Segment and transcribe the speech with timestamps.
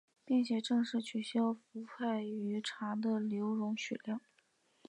[0.25, 4.19] 并且正式取消氟派瑞于茶的留容许量。